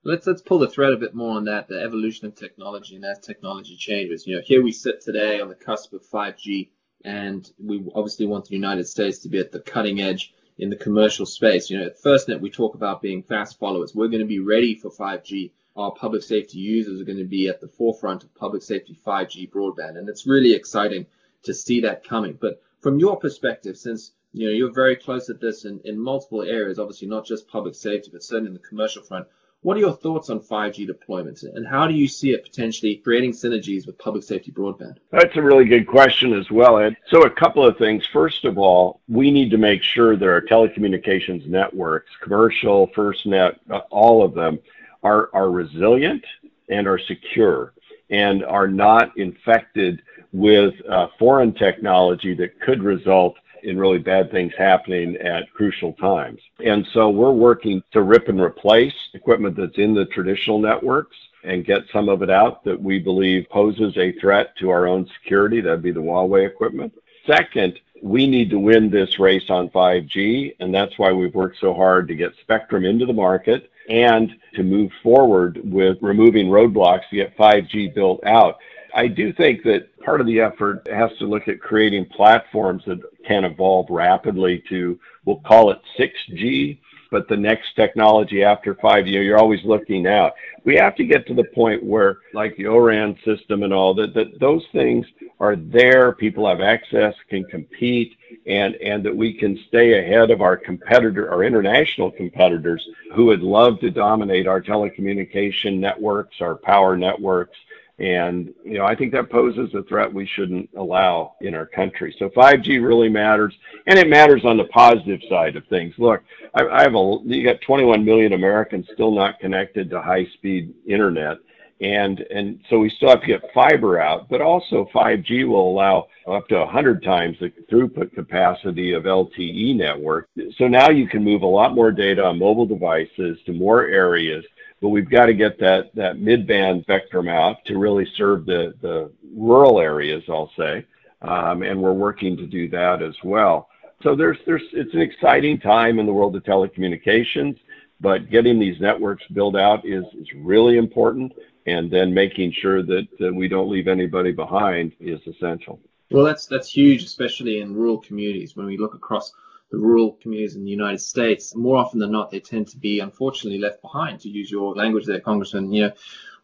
Let's 0.04 0.26
let's 0.26 0.42
pull 0.42 0.58
the 0.58 0.68
thread 0.68 0.92
a 0.92 0.96
bit 0.96 1.14
more 1.14 1.36
on 1.36 1.44
that, 1.46 1.68
the 1.68 1.80
evolution 1.80 2.26
of 2.26 2.36
technology 2.36 2.94
and 2.94 3.04
as 3.04 3.18
technology 3.18 3.76
changes. 3.76 4.26
You 4.26 4.36
know, 4.36 4.42
here 4.44 4.62
we 4.62 4.72
sit 4.72 5.00
today 5.00 5.40
on 5.40 5.48
the 5.48 5.54
cusp 5.54 5.92
of 5.92 6.02
5G, 6.06 6.68
and 7.06 7.48
we 7.64 7.84
obviously 7.94 8.26
want 8.26 8.46
the 8.46 8.56
United 8.56 8.86
States 8.86 9.20
to 9.20 9.28
be 9.28 9.38
at 9.38 9.52
the 9.52 9.60
cutting 9.60 10.00
edge 10.00 10.34
in 10.58 10.70
the 10.70 10.76
commercial 10.76 11.24
space. 11.24 11.70
You 11.70 11.78
know, 11.78 11.86
at 11.86 12.02
FirstNet 12.02 12.40
we 12.40 12.50
talk 12.50 12.74
about 12.74 13.00
being 13.00 13.22
fast 13.22 13.60
followers. 13.60 13.94
We're 13.94 14.08
going 14.08 14.22
to 14.22 14.26
be 14.26 14.40
ready 14.40 14.74
for 14.74 14.90
5G. 14.90 15.52
Our 15.76 15.92
public 15.92 16.24
safety 16.24 16.58
users 16.58 17.00
are 17.00 17.04
going 17.04 17.18
to 17.18 17.24
be 17.24 17.48
at 17.48 17.60
the 17.60 17.68
forefront 17.68 18.24
of 18.24 18.34
public 18.34 18.62
safety 18.62 18.98
5G 19.06 19.50
broadband, 19.50 19.96
and 19.96 20.08
it's 20.08 20.26
really 20.26 20.52
exciting 20.52 21.06
to 21.44 21.54
see 21.54 21.80
that 21.82 22.02
coming. 22.02 22.36
But 22.40 22.60
from 22.80 22.98
your 22.98 23.16
perspective, 23.18 23.76
since 23.76 24.12
you 24.32 24.48
know, 24.48 24.52
you're 24.52 24.74
very 24.74 24.96
close 24.96 25.30
at 25.30 25.40
this 25.40 25.64
in, 25.64 25.80
in 25.84 25.98
multiple 25.98 26.42
areas, 26.42 26.80
obviously 26.80 27.06
not 27.06 27.24
just 27.24 27.46
public 27.46 27.76
safety, 27.76 28.10
but 28.12 28.24
certainly 28.24 28.48
in 28.48 28.54
the 28.54 28.68
commercial 28.68 29.02
front. 29.02 29.28
What 29.66 29.76
are 29.76 29.80
your 29.80 29.94
thoughts 29.94 30.30
on 30.30 30.38
5G 30.38 30.88
deployments 30.88 31.42
and 31.42 31.66
how 31.66 31.88
do 31.88 31.92
you 31.92 32.06
see 32.06 32.30
it 32.30 32.44
potentially 32.44 32.94
creating 33.02 33.32
synergies 33.32 33.84
with 33.84 33.98
public 33.98 34.22
safety 34.22 34.52
broadband? 34.52 34.98
That's 35.10 35.34
a 35.34 35.42
really 35.42 35.64
good 35.64 35.88
question 35.88 36.32
as 36.34 36.48
well, 36.52 36.78
Ed. 36.78 36.96
So, 37.08 37.24
a 37.24 37.30
couple 37.30 37.66
of 37.66 37.76
things. 37.76 38.06
First 38.12 38.44
of 38.44 38.58
all, 38.58 39.00
we 39.08 39.32
need 39.32 39.50
to 39.50 39.58
make 39.58 39.82
sure 39.82 40.16
that 40.16 40.24
our 40.24 40.40
telecommunications 40.40 41.48
networks, 41.48 42.12
commercial, 42.22 42.86
FirstNet, 42.94 43.58
all 43.90 44.24
of 44.24 44.34
them, 44.34 44.60
are, 45.02 45.30
are 45.32 45.50
resilient 45.50 46.24
and 46.68 46.86
are 46.86 47.00
secure 47.00 47.72
and 48.08 48.44
are 48.44 48.68
not 48.68 49.18
infected 49.18 50.00
with 50.32 50.74
uh, 50.88 51.08
foreign 51.18 51.52
technology 51.52 52.34
that 52.34 52.60
could 52.60 52.84
result 52.84 53.34
in 53.66 53.78
really 53.78 53.98
bad 53.98 54.30
things 54.30 54.52
happening 54.56 55.16
at 55.16 55.52
crucial 55.52 55.92
times. 55.94 56.40
And 56.64 56.86
so 56.92 57.10
we're 57.10 57.32
working 57.32 57.82
to 57.92 58.02
rip 58.02 58.28
and 58.28 58.40
replace 58.40 58.94
equipment 59.12 59.56
that's 59.56 59.78
in 59.78 59.94
the 59.94 60.06
traditional 60.06 60.58
networks 60.58 61.16
and 61.44 61.64
get 61.64 61.82
some 61.92 62.08
of 62.08 62.22
it 62.22 62.30
out 62.30 62.64
that 62.64 62.80
we 62.80 62.98
believe 62.98 63.48
poses 63.50 63.96
a 63.96 64.12
threat 64.20 64.56
to 64.56 64.70
our 64.70 64.86
own 64.86 65.08
security. 65.20 65.60
That'd 65.60 65.82
be 65.82 65.92
the 65.92 66.00
Huawei 66.00 66.46
equipment. 66.46 66.92
Second, 67.26 67.78
we 68.02 68.26
need 68.26 68.50
to 68.50 68.58
win 68.58 68.90
this 68.90 69.18
race 69.18 69.48
on 69.48 69.70
5G, 69.70 70.56
and 70.60 70.74
that's 70.74 70.98
why 70.98 71.12
we've 71.12 71.34
worked 71.34 71.58
so 71.60 71.74
hard 71.74 72.08
to 72.08 72.14
get 72.14 72.32
spectrum 72.40 72.84
into 72.84 73.06
the 73.06 73.12
market 73.12 73.70
and 73.88 74.32
to 74.54 74.62
move 74.62 74.90
forward 75.02 75.60
with 75.64 75.98
removing 76.00 76.48
roadblocks 76.48 77.08
to 77.10 77.16
get 77.16 77.36
5G 77.36 77.94
built 77.94 78.24
out. 78.24 78.58
I 78.94 79.08
do 79.08 79.32
think 79.32 79.62
that 79.64 79.88
part 80.00 80.20
of 80.20 80.26
the 80.26 80.40
effort 80.40 80.88
has 80.90 81.10
to 81.18 81.26
look 81.26 81.48
at 81.48 81.60
creating 81.60 82.06
platforms 82.06 82.82
that 82.86 83.00
can 83.26 83.44
evolve 83.44 83.86
rapidly 83.90 84.62
to, 84.68 84.98
we'll 85.24 85.40
call 85.40 85.70
it 85.70 85.80
6G, 85.98 86.78
but 87.10 87.28
the 87.28 87.36
next 87.36 87.74
technology 87.76 88.42
after 88.42 88.74
5G, 88.74 89.12
you're 89.12 89.38
always 89.38 89.64
looking 89.64 90.06
out. 90.06 90.34
We 90.64 90.74
have 90.76 90.96
to 90.96 91.04
get 91.04 91.26
to 91.28 91.34
the 91.34 91.44
point 91.44 91.82
where, 91.82 92.18
like 92.34 92.56
the 92.56 92.66
O-RAN 92.66 93.16
system 93.24 93.62
and 93.62 93.72
all, 93.72 93.94
that, 93.94 94.14
that 94.14 94.40
those 94.40 94.64
things 94.72 95.06
are 95.38 95.56
there, 95.56 96.12
people 96.12 96.48
have 96.48 96.60
access, 96.60 97.14
can 97.28 97.44
compete, 97.44 98.16
and, 98.46 98.74
and 98.76 99.04
that 99.04 99.14
we 99.14 99.34
can 99.34 99.58
stay 99.68 99.98
ahead 99.98 100.30
of 100.30 100.40
our 100.40 100.56
competitor, 100.56 101.30
our 101.30 101.44
international 101.44 102.10
competitors 102.10 102.86
who 103.14 103.26
would 103.26 103.42
love 103.42 103.78
to 103.80 103.90
dominate 103.90 104.46
our 104.46 104.60
telecommunication 104.60 105.78
networks, 105.78 106.40
our 106.40 106.56
power 106.56 106.96
networks, 106.96 107.56
and, 107.98 108.52
you 108.62 108.76
know, 108.76 108.84
I 108.84 108.94
think 108.94 109.12
that 109.12 109.30
poses 109.30 109.72
a 109.74 109.82
threat 109.84 110.12
we 110.12 110.26
shouldn't 110.26 110.68
allow 110.76 111.34
in 111.40 111.54
our 111.54 111.64
country. 111.64 112.14
So 112.18 112.28
5G 112.28 112.86
really 112.86 113.08
matters, 113.08 113.54
and 113.86 113.98
it 113.98 114.08
matters 114.08 114.44
on 114.44 114.58
the 114.58 114.64
positive 114.64 115.20
side 115.30 115.56
of 115.56 115.66
things. 115.68 115.94
Look, 115.96 116.22
I, 116.54 116.66
I 116.66 116.82
have 116.82 116.94
a, 116.94 117.18
you 117.24 117.42
got 117.42 117.62
21 117.62 118.04
million 118.04 118.34
Americans 118.34 118.86
still 118.92 119.12
not 119.12 119.40
connected 119.40 119.88
to 119.90 120.02
high 120.02 120.26
speed 120.34 120.74
internet. 120.86 121.38
And, 121.80 122.20
and 122.30 122.60
so 122.70 122.78
we 122.78 122.88
still 122.88 123.10
have 123.10 123.20
to 123.20 123.26
get 123.26 123.52
fiber 123.52 124.00
out, 124.00 124.28
but 124.30 124.40
also 124.40 124.88
5G 124.94 125.46
will 125.46 125.70
allow 125.70 126.08
up 126.26 126.48
to 126.48 126.58
100 126.58 127.02
times 127.02 127.36
the 127.38 127.52
throughput 127.70 128.14
capacity 128.14 128.92
of 128.92 129.04
LTE 129.04 129.76
network. 129.76 130.28
So 130.56 130.68
now 130.68 130.88
you 130.88 131.06
can 131.06 131.22
move 131.22 131.42
a 131.42 131.46
lot 131.46 131.74
more 131.74 131.92
data 131.92 132.24
on 132.24 132.38
mobile 132.38 132.64
devices 132.64 133.38
to 133.44 133.52
more 133.52 133.86
areas, 133.86 134.44
but 134.80 134.90
we've 134.90 135.08
got 135.08 135.26
to 135.26 135.34
get 135.34 135.58
that, 135.60 135.94
that 135.94 136.18
mid-band 136.18 136.82
spectrum 136.82 137.28
out 137.28 137.64
to 137.64 137.78
really 137.78 138.06
serve 138.16 138.46
the, 138.46 138.74
the 138.80 139.10
rural 139.34 139.80
areas, 139.80 140.22
I'll 140.28 140.52
say. 140.56 140.84
Um, 141.22 141.62
and 141.62 141.80
we're 141.80 141.92
working 141.92 142.36
to 142.36 142.46
do 142.46 142.68
that 142.70 143.02
as 143.02 143.14
well. 143.24 143.68
So 144.02 144.14
there's, 144.14 144.36
there's, 144.44 144.62
it's 144.72 144.92
an 144.92 145.00
exciting 145.00 145.58
time 145.58 145.98
in 145.98 146.06
the 146.06 146.12
world 146.12 146.36
of 146.36 146.44
telecommunications, 146.44 147.58
but 148.00 148.30
getting 148.30 148.58
these 148.58 148.78
networks 148.80 149.24
built 149.32 149.56
out 149.56 149.86
is, 149.86 150.04
is 150.14 150.28
really 150.34 150.76
important 150.76 151.32
and 151.66 151.90
then 151.90 152.12
making 152.12 152.52
sure 152.52 152.82
that, 152.82 153.08
we 153.34 153.48
don't 153.48 153.70
leave 153.70 153.88
anybody 153.88 154.30
behind 154.30 154.92
is 155.00 155.20
essential. 155.26 155.80
Well, 156.10 156.24
that's 156.24 156.46
that's 156.46 156.70
huge, 156.70 157.02
especially 157.02 157.60
in 157.60 157.74
rural 157.74 157.98
communities. 157.98 158.54
When 158.54 158.66
we 158.66 158.78
look 158.78 158.94
across 158.94 159.32
the 159.70 159.78
rural 159.78 160.12
communities 160.22 160.56
in 160.56 160.64
the 160.64 160.70
United 160.70 161.00
States, 161.00 161.54
more 161.54 161.76
often 161.76 161.98
than 161.98 162.12
not, 162.12 162.30
they 162.30 162.40
tend 162.40 162.68
to 162.68 162.78
be 162.78 163.00
unfortunately 163.00 163.58
left 163.58 163.82
behind. 163.82 164.20
To 164.20 164.28
use 164.28 164.50
your 164.50 164.74
language, 164.74 165.06
there, 165.06 165.20
Congressman, 165.20 165.72
you 165.72 165.86
know, 165.86 165.92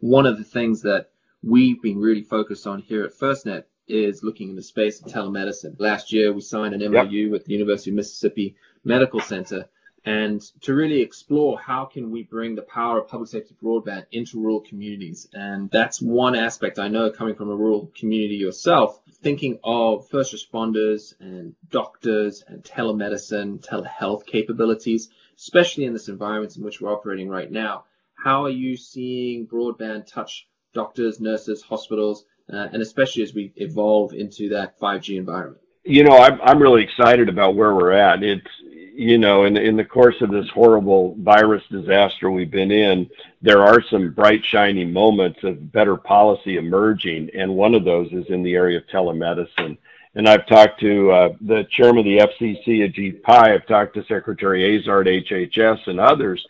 one 0.00 0.26
of 0.26 0.38
the 0.38 0.45
things 0.45 0.83
that 0.83 1.11
we've 1.43 1.81
been 1.81 1.99
really 1.99 2.23
focused 2.23 2.67
on 2.67 2.81
here 2.81 3.05
at 3.05 3.14
FirstNet 3.14 3.64
is 3.88 4.23
looking 4.23 4.49
in 4.50 4.57
the 4.57 4.62
space 4.62 5.00
of 5.00 5.12
telemedicine. 5.12 5.76
Last 5.79 6.12
year, 6.12 6.33
we 6.33 6.41
signed 6.41 6.75
an 6.75 6.91
MOU 6.91 7.11
yep. 7.11 7.31
with 7.31 7.45
the 7.45 7.52
University 7.52 7.91
of 7.91 7.97
Mississippi 7.97 8.57
Medical 8.85 9.21
Center 9.21 9.69
and 10.04 10.42
to 10.62 10.75
really 10.75 11.00
explore 11.00 11.59
how 11.59 11.85
can 11.85 12.11
we 12.11 12.23
bring 12.25 12.54
the 12.54 12.62
power 12.62 12.99
of 12.99 13.09
public 13.09 13.30
safety 13.30 13.54
broadband 13.62 14.04
into 14.11 14.40
rural 14.40 14.61
communities. 14.61 15.28
And 15.32 15.71
that's 15.71 16.02
one 16.02 16.35
aspect 16.35 16.78
i 16.78 16.88
know 16.88 17.11
coming 17.11 17.35
from 17.35 17.50
a 17.50 17.56
rural 17.56 17.90
community 17.94 18.35
yourself 18.35 19.00
thinking 19.23 19.59
of 19.62 20.09
first 20.09 20.35
responders 20.35 21.14
and 21.21 21.54
doctors 21.71 22.42
and 22.47 22.62
telemedicine 22.64 23.64
telehealth 23.64 24.26
capabilities 24.26 25.09
especially 25.38 25.85
in 25.85 25.92
this 25.92 26.09
environment 26.09 26.56
in 26.56 26.62
which 26.62 26.80
we're 26.80 26.92
operating 26.92 27.28
right 27.28 27.50
now. 27.50 27.85
How 28.14 28.44
are 28.44 28.50
you 28.50 28.76
seeing 28.76 29.47
broadband 29.47 30.06
touch 30.06 30.47
doctors 30.73 31.21
nurses 31.21 31.62
hospitals 31.62 32.25
uh, 32.52 32.68
and 32.73 32.82
especially 32.82 33.23
as 33.23 33.35
we 33.35 33.52
evolve 33.56 34.12
into 34.12 34.49
that 34.50 34.78
5g 34.78 35.16
environment? 35.16 35.61
You 35.85 36.04
know 36.04 36.16
I'm, 36.16 36.40
I'm 36.42 36.62
really 36.62 36.85
excited 36.85 37.28
about 37.28 37.56
where 37.56 37.75
we're 37.75 37.92
at. 37.92 38.23
It's 38.23 38.47
you 38.94 39.18
know, 39.18 39.44
in 39.44 39.56
in 39.56 39.76
the 39.76 39.84
course 39.84 40.20
of 40.20 40.30
this 40.30 40.49
horrible 40.50 41.14
virus 41.18 41.62
disaster 41.70 42.30
we've 42.30 42.50
been 42.50 42.70
in, 42.70 43.08
there 43.40 43.62
are 43.62 43.82
some 43.82 44.12
bright, 44.12 44.44
shining 44.44 44.92
moments 44.92 45.42
of 45.42 45.72
better 45.72 45.96
policy 45.96 46.56
emerging, 46.56 47.30
and 47.34 47.54
one 47.54 47.75
of 47.75 47.84
those 47.84 48.12
is 48.12 48.26
in 48.28 48.42
the 48.42 48.54
area 48.54 48.78
of 48.78 48.87
telemedicine. 48.87 49.78
And 50.14 50.28
I've 50.28 50.47
talked 50.47 50.78
to 50.81 51.11
uh, 51.11 51.28
the 51.40 51.66
chairman 51.71 52.00
of 52.00 52.04
the 52.04 52.19
FCC, 52.19 52.87
Ajit 52.87 53.23
Pai. 53.23 53.52
I've 53.52 53.66
talked 53.66 53.95
to 53.95 54.04
Secretary 54.04 54.78
Azar 54.78 55.00
at 55.00 55.07
HHS 55.07 55.87
and 55.87 55.99
others, 55.99 56.45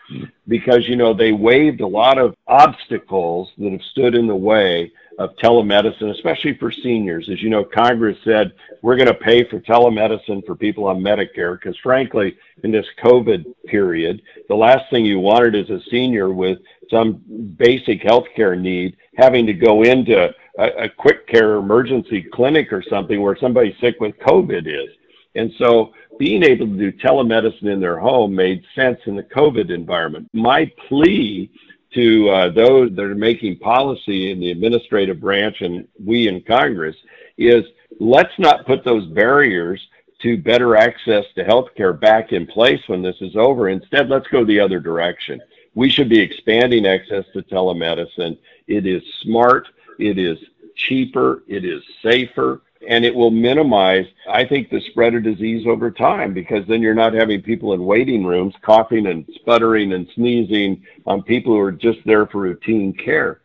because 0.49 0.88
you 0.88 0.97
know 0.97 1.14
they 1.14 1.33
waived 1.33 1.81
a 1.81 1.87
lot 1.87 2.19
of 2.19 2.35
obstacles 2.49 3.52
that 3.59 3.71
have 3.71 3.83
stood 3.92 4.16
in 4.16 4.26
the 4.26 4.35
way 4.35 4.90
of 5.19 5.37
telemedicine, 5.37 6.11
especially 6.11 6.54
for 6.54 6.73
seniors. 6.73 7.28
As 7.28 7.40
you 7.40 7.50
know, 7.50 7.64
Congress 7.64 8.19
said 8.25 8.52
we're 8.83 8.97
going 8.97 9.07
to 9.07 9.14
pay 9.14 9.45
for 9.45 9.61
telemedicine 9.61 10.45
for 10.45 10.57
people 10.57 10.87
on 10.87 11.00
Medicare 11.00 11.59
because, 11.59 11.76
frankly, 11.78 12.37
in 12.64 12.73
this 12.73 12.87
COVID 13.02 13.45
period, 13.66 14.23
the 14.49 14.54
last 14.54 14.90
thing 14.90 15.04
you 15.04 15.21
wanted 15.21 15.54
as 15.54 15.71
a 15.71 15.81
senior 15.88 16.31
with 16.31 16.59
some 16.90 17.23
basic 17.57 18.02
health 18.02 18.26
care 18.35 18.57
need 18.57 18.97
having 19.16 19.47
to 19.47 19.52
go 19.52 19.83
into 19.83 20.35
a, 20.59 20.85
a 20.85 20.88
quick 20.88 21.26
care 21.26 21.56
emergency 21.56 22.23
clinic 22.23 22.73
or 22.73 22.82
something 22.82 23.21
where 23.21 23.37
somebody 23.37 23.76
sick 23.80 23.97
with 24.00 24.16
COVID 24.18 24.66
is. 24.66 24.90
And 25.35 25.52
so 25.59 25.92
being 26.18 26.42
able 26.42 26.66
to 26.66 26.76
do 26.76 26.92
telemedicine 26.92 27.73
in 27.73 27.80
their 27.80 27.99
home 27.99 28.35
made 28.35 28.64
sense 28.75 28.99
in 29.06 29.16
the 29.16 29.23
COVID 29.23 29.71
environment. 29.71 30.28
My 30.32 30.71
plea 30.88 31.50
to 31.94 32.28
uh, 32.30 32.49
those 32.50 32.94
that 32.94 33.02
are 33.02 33.14
making 33.14 33.59
policy 33.59 34.30
in 34.30 34.40
the 34.40 34.50
administrative 34.50 35.21
branch 35.21 35.61
and 35.61 35.87
we 36.02 36.28
in 36.28 36.42
Congress 36.42 36.97
is 37.37 37.64
let's 38.00 38.38
not 38.38 38.66
put 38.66 38.85
those 38.85 39.06
barriers 39.09 39.80
to 40.23 40.38
better 40.38 40.76
access 40.76 41.25
to 41.35 41.44
healthcare 41.44 41.99
back 41.99 42.32
in 42.32 42.47
place 42.47 42.80
when 42.87 43.02
this 43.02 43.16
is 43.21 43.37
over. 43.37 43.68
Instead, 43.68 44.09
let's 44.09 44.28
go 44.28 44.44
the 44.44 44.61
other 44.61 44.78
direction. 44.78 45.40
We 45.75 45.90
should 45.90 46.09
be 46.09 46.21
expanding 46.21 46.87
access 46.87 47.25
to 47.32 47.42
telemedicine. 47.42 48.38
It 48.68 48.87
is 48.87 49.02
smart, 49.23 49.66
it 50.02 50.18
is 50.18 50.38
cheaper, 50.75 51.42
it 51.47 51.64
is 51.64 51.82
safer, 52.02 52.62
and 52.88 53.04
it 53.04 53.14
will 53.14 53.30
minimize, 53.30 54.06
I 54.28 54.44
think, 54.44 54.68
the 54.68 54.80
spread 54.80 55.14
of 55.14 55.23
disease 55.23 55.66
over 55.66 55.90
time 55.90 56.35
because 56.35 56.66
then 56.66 56.82
you're 56.82 56.94
not 56.94 57.14
having 57.14 57.42
people 57.42 57.75
in 57.75 57.85
waiting 57.85 58.25
rooms 58.25 58.54
coughing 58.62 59.06
and 59.06 59.25
sputtering 59.37 59.92
and 59.92 60.09
sneezing 60.14 60.82
on 61.06 61.23
people 61.23 61.52
who 61.52 61.61
are 61.61 61.73
just 61.73 62.00
there 62.04 62.26
for 62.26 62.40
routine 62.40 62.92
care. 62.92 63.40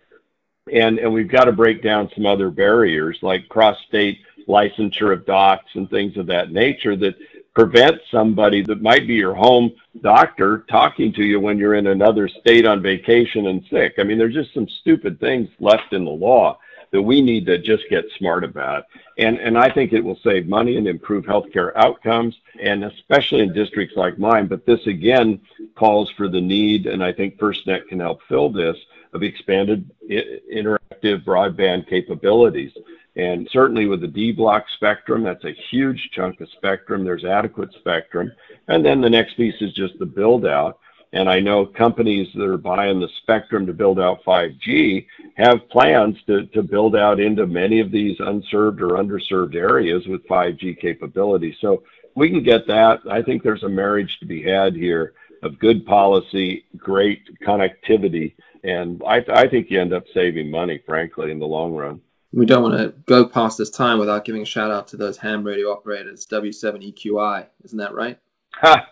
And, 0.74 1.00
and 1.00 1.14
we've 1.14 1.30
got 1.30 1.46
to 1.46 1.52
break 1.52 1.84
down 1.84 2.10
some 2.16 2.26
other 2.26 2.50
barriers 2.50 3.20
like 3.22 3.48
cross 3.48 3.78
state 3.88 4.20
licensure 4.48 5.14
of 5.14 5.26
docs 5.26 5.70
and 5.76 5.90
things 5.90 6.18
of 6.18 6.26
that 6.28 6.52
nature 6.52 6.96
that 6.96 7.16
prevent 7.58 8.00
somebody 8.12 8.62
that 8.62 8.84
might 8.84 9.08
be 9.08 9.16
your 9.16 9.34
home 9.34 9.72
doctor 10.04 10.64
talking 10.70 11.12
to 11.12 11.24
you 11.24 11.40
when 11.40 11.58
you're 11.58 11.74
in 11.74 11.88
another 11.88 12.28
state 12.28 12.68
on 12.68 12.84
vacation 12.84 13.48
and 13.48 13.66
sick. 13.72 13.96
I 13.98 14.04
mean, 14.04 14.20
there's 14.20 14.36
just 14.36 14.54
some 14.54 14.70
stupid 14.70 15.20
things 15.20 15.50
left 15.60 15.92
in 15.92 16.06
the 16.06 16.12
law 16.12 16.60
that 16.92 17.02
we 17.02 17.20
need 17.20 17.48
to 17.48 17.58
just 17.58 17.90
get 17.90 18.06
smart 18.20 18.44
about. 18.44 18.84
And, 19.18 19.40
and 19.40 19.58
I 19.58 19.72
think 19.72 19.92
it 19.92 20.04
will 20.04 20.20
save 20.24 20.48
money 20.48 20.78
and 20.78 20.88
improve 20.88 21.26
healthcare 21.26 21.72
outcomes, 21.76 22.36
and 22.62 22.84
especially 22.84 23.40
in 23.40 23.54
districts 23.54 23.98
like 23.98 24.20
mine. 24.20 24.46
But 24.46 24.68
this 24.68 24.86
again 24.86 25.42
calls 25.74 26.12
for 26.12 26.28
the 26.28 26.40
need, 26.40 26.86
and 26.86 27.04
I 27.04 27.12
think 27.12 27.40
FirstNet 27.40 27.88
can 27.88 28.00
help 28.00 28.22
fill 28.30 28.50
this, 28.52 28.78
of 29.14 29.24
expanded 29.24 29.90
interactive 30.08 31.24
broadband 31.24 31.90
capabilities. 31.90 32.74
And 33.18 33.50
certainly 33.52 33.88
with 33.88 34.02
the 34.02 34.08
D 34.08 34.32
block 34.32 34.66
spectrum, 34.76 35.24
that's 35.24 35.44
a 35.44 35.56
huge 35.72 36.12
chunk 36.14 36.40
of 36.40 36.50
spectrum. 36.52 37.04
There's 37.04 37.26
adequate 37.26 37.74
spectrum. 37.74 38.32
And 38.68 38.86
then 38.86 39.02
the 39.02 39.10
next 39.10 39.36
piece 39.36 39.60
is 39.60 39.74
just 39.74 39.98
the 39.98 40.06
build 40.06 40.46
out. 40.46 40.80
And 41.14 41.28
I 41.28 41.40
know 41.40 41.66
companies 41.66 42.28
that 42.36 42.48
are 42.48 42.58
buying 42.58 43.00
the 43.00 43.10
spectrum 43.24 43.66
to 43.66 43.74
build 43.74 44.00
out 44.00 44.24
5G 44.24 45.08
have 45.36 45.68
plans 45.70 46.18
to, 46.28 46.46
to 46.48 46.62
build 46.62 46.96
out 46.96 47.20
into 47.20 47.48
many 47.48 47.80
of 47.80 47.92
these 47.92 48.20
unserved 48.20 48.82
or 48.82 48.90
underserved 48.90 49.56
areas 49.56 50.06
with 50.06 50.28
5G 50.28 50.80
capability. 50.80 51.58
So 51.60 51.84
we 52.14 52.30
can 52.30 52.44
get 52.44 52.68
that. 52.68 53.00
I 53.10 53.24
think 53.24 53.42
there's 53.42 53.64
a 53.64 53.70
marriage 53.70 54.18
to 54.20 54.28
be 54.28 54.44
had 54.44 54.76
here 54.76 55.14
of 55.42 55.60
good 55.60 55.86
policy, 55.86 56.66
great 56.78 57.40
connectivity, 57.42 58.34
and 58.64 59.02
I, 59.08 59.24
I 59.30 59.48
think 59.48 59.70
you 59.70 59.80
end 59.80 59.94
up 59.94 60.04
saving 60.14 60.50
money, 60.52 60.82
frankly, 60.86 61.32
in 61.32 61.40
the 61.40 61.46
long 61.46 61.74
run. 61.74 62.02
We 62.38 62.46
don't 62.46 62.62
want 62.62 62.78
to 62.78 62.94
go 63.08 63.28
past 63.28 63.58
this 63.58 63.72
time 63.72 63.98
without 63.98 64.24
giving 64.24 64.44
a 64.44 64.46
shout 64.46 64.70
out 64.70 64.88
to 64.90 64.96
those 64.96 65.18
ham 65.18 65.44
radio 65.44 65.72
operators, 65.72 66.28
W7EQI. 66.28 67.48
Isn't 67.64 67.80
that 67.80 67.96
right? 67.96 68.20
Ha! 68.62 68.88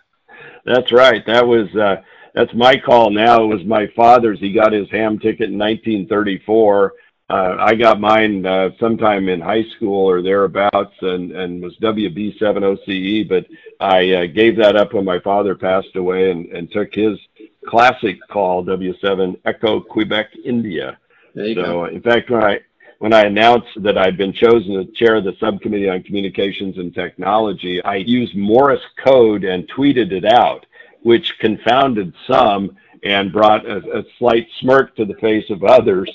That's 0.66 0.92
right. 0.92 1.24
That 1.28 1.46
was 1.46 1.68
uh, 1.76 1.98
that's 2.34 2.52
my 2.56 2.76
call 2.76 3.12
now. 3.12 3.44
It 3.44 3.46
was 3.46 3.64
my 3.64 3.86
father's. 3.96 4.40
He 4.40 4.52
got 4.52 4.74
his 4.74 4.90
ham 4.90 5.20
ticket 5.20 5.52
in 5.52 5.60
1934. 5.60 6.94
Uh, 7.30 7.56
I 7.60 7.76
got 7.76 8.00
mine 8.00 8.48
uh, 8.48 8.72
sometime 8.80 9.30
in 9.30 9.42
high 9.42 9.66
school 9.76 10.10
or 10.10 10.24
thereabouts, 10.24 10.96
and 11.02 11.32
and 11.32 11.62
was 11.62 11.78
WB7OCE. 11.84 13.30
But 13.30 13.46
I 13.80 14.12
uh, 14.12 14.26
gave 14.26 14.58
that 14.58 14.76
up 14.76 14.96
when 14.96 15.06
my 15.06 15.20
father 15.20 15.54
passed 15.54 15.96
away, 15.96 16.32
and 16.32 16.48
and 16.48 16.72
took 16.72 16.96
his 16.96 17.20
classic 17.68 18.18
call 18.28 18.66
W7 18.66 19.40
Echo 19.46 19.82
Quebec 19.82 20.32
India. 20.44 20.98
There 21.36 21.46
you 21.46 21.56
so, 21.56 21.62
go. 21.62 21.86
in 21.86 22.02
fact, 22.02 22.32
when 22.32 22.44
I 22.44 22.60
when 23.00 23.14
I 23.14 23.26
announced 23.26 23.70
that 23.78 23.98
I'd 23.98 24.18
been 24.18 24.34
chosen 24.34 24.76
to 24.76 24.86
chair 24.94 25.22
the 25.22 25.36
subcommittee 25.40 25.90
on 25.90 26.04
communications 26.04 26.78
and 26.78 26.94
technology, 26.94 27.82
I 27.84 27.96
used 27.96 28.36
Morse 28.36 28.82
code 29.04 29.44
and 29.44 29.70
tweeted 29.70 30.12
it 30.12 30.26
out, 30.26 30.66
which 31.04 31.38
confounded 31.40 32.14
some 32.28 32.78
and 33.04 33.32
brought 33.32 33.66
a, 33.66 34.00
a 34.00 34.04
slight 34.18 34.48
smirk 34.60 34.96
to 34.96 35.06
the 35.06 35.16
face 35.16 35.50
of 35.50 35.64
others 35.64 36.10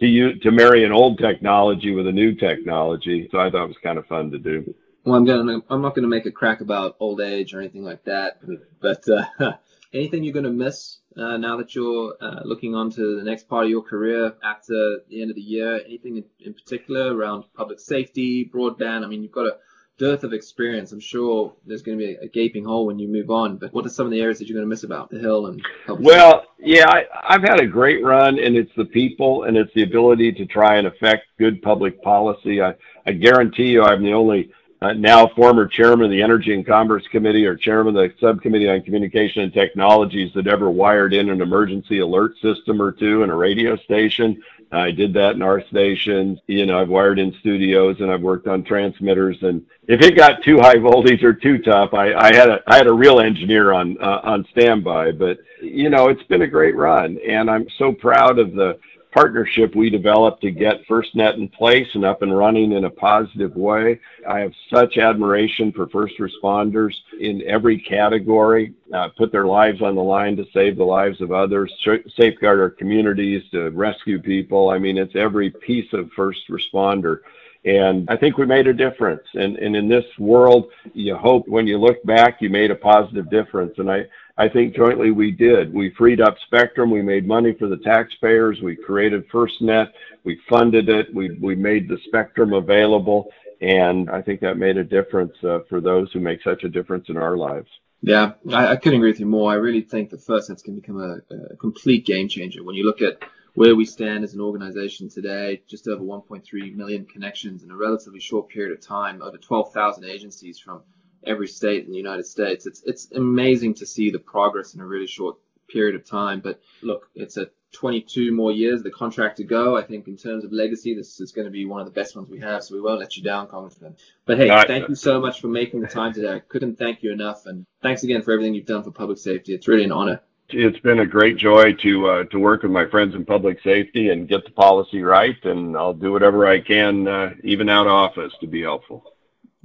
to 0.00 0.34
to 0.34 0.50
marry 0.50 0.84
an 0.84 0.92
old 0.92 1.18
technology 1.18 1.94
with 1.94 2.06
a 2.06 2.12
new 2.12 2.34
technology. 2.34 3.28
So 3.32 3.38
I 3.38 3.50
thought 3.50 3.64
it 3.64 3.68
was 3.68 3.78
kind 3.82 3.98
of 3.98 4.06
fun 4.06 4.30
to 4.30 4.38
do. 4.38 4.74
Well, 5.04 5.16
I'm 5.16 5.24
gonna 5.24 5.60
I'm 5.70 5.82
not 5.82 5.94
gonna 5.94 6.08
make 6.08 6.26
a 6.26 6.32
crack 6.32 6.60
about 6.60 6.96
old 7.00 7.20
age 7.20 7.54
or 7.54 7.60
anything 7.60 7.84
like 7.84 8.04
that, 8.04 8.40
but 8.80 9.04
uh, 9.08 9.52
anything 9.92 10.24
you're 10.24 10.34
gonna 10.34 10.50
miss 10.50 10.98
uh, 11.16 11.36
now 11.36 11.56
that 11.56 11.74
you're 11.74 12.14
uh, 12.20 12.40
looking 12.44 12.74
on 12.74 12.90
to 12.90 13.16
the 13.16 13.24
next 13.24 13.48
part 13.48 13.64
of 13.64 13.70
your 13.70 13.82
career 13.82 14.34
after 14.42 15.00
the 15.08 15.22
end 15.22 15.30
of 15.30 15.36
the 15.36 15.42
year? 15.42 15.80
Anything 15.84 16.18
in, 16.18 16.24
in, 16.40 16.54
particular 16.54 17.14
around 17.14 17.44
public 17.54 17.80
safety, 17.80 18.50
broadband? 18.52 19.04
I 19.04 19.06
mean, 19.06 19.22
you've 19.22 19.32
got 19.32 19.46
a 19.46 19.56
dearth 19.98 20.24
of 20.24 20.32
experience. 20.32 20.92
I'm 20.92 21.00
sure 21.00 21.54
there's 21.64 21.82
going 21.82 21.98
to 21.98 22.06
be 22.06 22.12
a, 22.14 22.28
gaping 22.28 22.64
hole 22.64 22.86
when 22.86 22.98
you 22.98 23.08
move 23.08 23.30
on. 23.30 23.56
But 23.56 23.72
what 23.72 23.86
are 23.86 23.88
some 23.88 24.06
of 24.06 24.12
the 24.12 24.20
areas 24.20 24.38
that 24.38 24.48
you're 24.48 24.56
going 24.56 24.66
to 24.66 24.68
miss 24.68 24.84
about 24.84 25.10
the 25.10 25.18
Hill 25.18 25.46
and 25.46 25.62
well? 25.88 26.44
Yeah, 26.58 26.88
I, 26.88 27.04
I've 27.28 27.42
had 27.42 27.60
a 27.60 27.66
great 27.66 28.04
run, 28.04 28.38
and 28.38 28.56
it's 28.56 28.72
the 28.76 28.84
people, 28.84 29.44
and 29.44 29.56
it's 29.56 29.72
the 29.74 29.82
ability 29.84 30.32
to 30.32 30.46
try 30.46 30.76
and 30.76 30.86
affect 30.86 31.26
good 31.38 31.62
public 31.62 32.02
policy. 32.02 32.60
I, 32.60 32.74
I 33.06 33.12
guarantee 33.12 33.68
you, 33.68 33.82
I'm 33.82 34.02
the 34.02 34.12
only 34.12 34.52
uh, 34.82 34.92
now 34.92 35.26
former 35.28 35.66
chairman 35.66 36.06
of 36.06 36.10
the 36.10 36.22
Energy 36.22 36.52
and 36.52 36.66
Commerce 36.66 37.06
Committee 37.08 37.46
or 37.46 37.56
chairman 37.56 37.96
of 37.96 38.02
the 38.02 38.14
Subcommittee 38.20 38.68
on 38.68 38.82
Communication 38.82 39.42
and 39.42 39.52
Technologies 39.52 40.32
that 40.34 40.46
ever 40.46 40.70
wired 40.70 41.14
in 41.14 41.30
an 41.30 41.40
emergency 41.40 42.00
alert 42.00 42.32
system 42.42 42.80
or 42.80 42.92
two 42.92 43.22
in 43.22 43.30
a 43.30 43.36
radio 43.36 43.76
station. 43.76 44.42
I 44.72 44.90
did 44.90 45.14
that 45.14 45.36
in 45.36 45.42
our 45.42 45.64
station. 45.66 46.40
You 46.46 46.66
know, 46.66 46.80
I've 46.80 46.88
wired 46.88 47.18
in 47.18 47.32
studios 47.40 47.96
and 48.00 48.10
I've 48.10 48.22
worked 48.22 48.48
on 48.48 48.64
transmitters. 48.64 49.38
And 49.42 49.64
if 49.86 50.02
it 50.02 50.16
got 50.16 50.42
too 50.42 50.58
high 50.58 50.76
voltage 50.78 51.22
or 51.22 51.32
too 51.32 51.58
tough, 51.58 51.94
I, 51.94 52.12
I 52.14 52.34
had 52.34 52.48
a 52.48 52.62
I 52.66 52.76
had 52.76 52.88
a 52.88 52.92
real 52.92 53.20
engineer 53.20 53.72
on 53.72 53.96
uh, 53.98 54.20
on 54.24 54.46
standby. 54.50 55.12
But 55.12 55.38
you 55.62 55.88
know, 55.88 56.08
it's 56.08 56.22
been 56.24 56.42
a 56.42 56.48
great 56.48 56.76
run, 56.76 57.18
and 57.26 57.48
I'm 57.48 57.66
so 57.78 57.92
proud 57.92 58.38
of 58.38 58.54
the 58.54 58.78
partnership 59.16 59.74
we 59.74 59.88
developed 59.88 60.42
to 60.42 60.50
get 60.50 60.86
FirstNet 60.86 61.38
in 61.38 61.48
place 61.48 61.88
and 61.94 62.04
up 62.04 62.20
and 62.20 62.36
running 62.36 62.72
in 62.72 62.84
a 62.84 62.90
positive 62.90 63.56
way. 63.56 63.98
I 64.28 64.40
have 64.40 64.52
such 64.70 64.98
admiration 64.98 65.72
for 65.72 65.88
first 65.88 66.16
responders 66.18 66.92
in 67.18 67.42
every 67.46 67.78
category, 67.78 68.74
uh, 68.92 69.08
put 69.16 69.32
their 69.32 69.46
lives 69.46 69.80
on 69.80 69.94
the 69.94 70.02
line 70.02 70.36
to 70.36 70.44
save 70.52 70.76
the 70.76 70.84
lives 70.84 71.22
of 71.22 71.32
others, 71.32 71.72
safeguard 72.14 72.60
our 72.60 72.68
communities, 72.68 73.42
to 73.52 73.70
rescue 73.70 74.20
people. 74.20 74.68
I 74.68 74.78
mean, 74.78 74.98
it's 74.98 75.16
every 75.16 75.48
piece 75.50 75.90
of 75.94 76.12
first 76.12 76.46
responder. 76.50 77.20
And 77.64 78.08
I 78.10 78.16
think 78.16 78.36
we 78.36 78.44
made 78.44 78.66
a 78.66 78.74
difference. 78.74 79.24
And, 79.32 79.56
and 79.56 79.74
in 79.74 79.88
this 79.88 80.04
world, 80.18 80.68
you 80.92 81.16
hope 81.16 81.48
when 81.48 81.66
you 81.66 81.78
look 81.78 82.04
back, 82.04 82.42
you 82.42 82.50
made 82.50 82.70
a 82.70 82.76
positive 82.76 83.30
difference. 83.30 83.78
And 83.78 83.90
I, 83.90 84.04
I 84.38 84.48
think 84.48 84.76
jointly 84.76 85.10
we 85.12 85.30
did. 85.30 85.72
We 85.72 85.90
freed 85.90 86.20
up 86.20 86.36
spectrum. 86.46 86.90
We 86.90 87.02
made 87.02 87.26
money 87.26 87.54
for 87.58 87.68
the 87.68 87.78
taxpayers. 87.78 88.60
We 88.60 88.76
created 88.76 89.28
FirstNet. 89.30 89.92
We 90.24 90.38
funded 90.48 90.88
it. 90.88 91.14
We, 91.14 91.38
we 91.40 91.54
made 91.54 91.88
the 91.88 91.98
spectrum 92.06 92.52
available. 92.52 93.32
And 93.62 94.10
I 94.10 94.20
think 94.20 94.40
that 94.40 94.58
made 94.58 94.76
a 94.76 94.84
difference 94.84 95.32
uh, 95.42 95.60
for 95.68 95.80
those 95.80 96.12
who 96.12 96.20
make 96.20 96.42
such 96.42 96.64
a 96.64 96.68
difference 96.68 97.08
in 97.08 97.16
our 97.16 97.36
lives. 97.36 97.68
Yeah, 98.02 98.32
I, 98.52 98.72
I 98.72 98.76
couldn't 98.76 98.98
agree 98.98 99.10
with 99.10 99.20
you 99.20 99.26
more. 99.26 99.50
I 99.50 99.56
really 99.56 99.80
think 99.80 100.10
that 100.10 100.20
FirstNet's 100.20 100.62
can 100.62 100.74
become 100.74 101.00
a, 101.00 101.34
a 101.52 101.56
complete 101.56 102.04
game 102.04 102.28
changer. 102.28 102.62
When 102.62 102.76
you 102.76 102.84
look 102.84 103.00
at 103.00 103.22
where 103.54 103.74
we 103.74 103.86
stand 103.86 104.22
as 104.22 104.34
an 104.34 104.42
organization 104.42 105.08
today, 105.08 105.62
just 105.66 105.88
over 105.88 106.04
1.3 106.04 106.74
million 106.74 107.06
connections 107.06 107.62
in 107.62 107.70
a 107.70 107.76
relatively 107.76 108.20
short 108.20 108.50
period 108.50 108.76
of 108.76 108.86
time, 108.86 109.22
over 109.22 109.38
12,000 109.38 110.04
agencies 110.04 110.58
from 110.58 110.82
every 111.26 111.48
state 111.48 111.84
in 111.84 111.90
the 111.90 111.96
United 111.96 112.26
States. 112.26 112.66
It's 112.66 112.82
it's 112.84 113.12
amazing 113.12 113.74
to 113.74 113.86
see 113.86 114.10
the 114.10 114.18
progress 114.18 114.74
in 114.74 114.80
a 114.80 114.86
really 114.86 115.06
short 115.06 115.36
period 115.68 115.96
of 115.96 116.04
time. 116.04 116.40
But 116.40 116.60
look, 116.82 117.08
it's 117.14 117.36
a 117.36 117.48
22 117.72 118.32
more 118.32 118.52
years 118.52 118.82
the 118.82 118.90
contract 118.90 119.36
to 119.36 119.44
go. 119.44 119.76
I 119.76 119.82
think 119.82 120.08
in 120.08 120.16
terms 120.16 120.44
of 120.44 120.52
legacy, 120.52 120.94
this 120.94 121.20
is 121.20 121.32
going 121.32 121.44
to 121.44 121.50
be 121.50 121.66
one 121.66 121.80
of 121.80 121.86
the 121.86 121.92
best 121.92 122.16
ones 122.16 122.30
we 122.30 122.40
have. 122.40 122.62
So 122.64 122.74
we 122.74 122.80
won't 122.80 123.00
let 123.00 123.16
you 123.16 123.22
down, 123.22 123.48
Congressman. 123.48 123.96
But 124.24 124.38
hey, 124.38 124.48
right. 124.48 124.66
thank 124.66 124.88
you 124.88 124.94
so 124.94 125.20
much 125.20 125.40
for 125.40 125.48
making 125.48 125.80
the 125.80 125.88
time 125.88 126.12
today. 126.12 126.34
I 126.34 126.38
couldn't 126.38 126.78
thank 126.78 127.02
you 127.02 127.12
enough, 127.12 127.46
and 127.46 127.66
thanks 127.82 128.02
again 128.02 128.22
for 128.22 128.32
everything 128.32 128.54
you've 128.54 128.66
done 128.66 128.82
for 128.82 128.90
public 128.90 129.18
safety. 129.18 129.52
It's 129.54 129.68
really 129.68 129.84
an 129.84 129.92
honor. 129.92 130.20
It's 130.48 130.78
been 130.78 131.00
a 131.00 131.06
great 131.06 131.36
joy 131.36 131.72
to 131.74 132.08
uh, 132.08 132.24
to 132.24 132.38
work 132.38 132.62
with 132.62 132.70
my 132.70 132.86
friends 132.86 133.16
in 133.16 133.24
public 133.24 133.60
safety 133.62 134.10
and 134.10 134.28
get 134.28 134.44
the 134.44 134.52
policy 134.52 135.02
right, 135.02 135.36
and 135.44 135.76
I'll 135.76 135.92
do 135.92 136.12
whatever 136.12 136.46
I 136.46 136.60
can, 136.60 137.08
uh, 137.08 137.34
even 137.42 137.68
out 137.68 137.86
of 137.86 137.92
office, 137.92 138.32
to 138.40 138.46
be 138.46 138.62
helpful. 138.62 139.04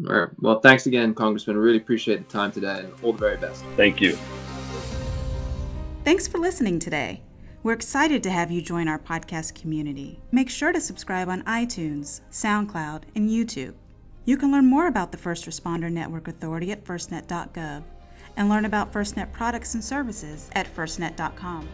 All 0.08 0.20
right. 0.20 0.30
Well, 0.40 0.60
thanks 0.60 0.86
again, 0.86 1.14
Congressman. 1.14 1.56
I 1.56 1.60
really 1.60 1.78
appreciate 1.78 2.28
the 2.28 2.32
time 2.32 2.52
today 2.52 2.80
and 2.80 2.94
all 3.04 3.14
the 3.14 3.20
very 3.20 3.38
best. 3.38 3.64
Thank 3.76 4.02
you. 4.02 4.18
Thanks 6.04 6.28
for 6.28 6.40
listening 6.40 6.80
today. 6.80 7.22
We're 7.64 7.74
excited 7.74 8.24
to 8.24 8.32
have 8.32 8.50
you 8.50 8.62
join 8.62 8.88
our 8.88 8.98
podcast 8.98 9.54
community. 9.60 10.20
Make 10.32 10.50
sure 10.50 10.72
to 10.72 10.82
subscribe 10.82 11.30
on 11.30 11.44
iTunes, 11.44 12.22
SoundCloud, 12.32 13.04
and 13.16 13.30
YouTube. 13.30 13.76
You 14.26 14.38
can 14.38 14.52
learn 14.52 14.66
more 14.66 14.88
about 14.88 15.12
the 15.12 15.18
First 15.18 15.46
Responder 15.46 15.92
Network 15.92 16.28
Authority 16.28 16.72
at 16.72 16.84
firstnet.gov 16.84 17.84
and 18.38 18.50
learn 18.50 18.66
about 18.66 18.92
FirstNet 18.92 19.32
products 19.32 19.76
and 19.76 19.84
services 19.84 20.50
at 20.54 20.74
firstnet.com. 20.74 21.68